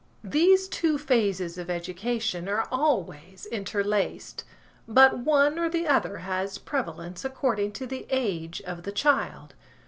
[0.23, 4.43] These two phases of education are always interlaced,
[4.87, 9.53] but one or the other has prevalence according to the age of the child.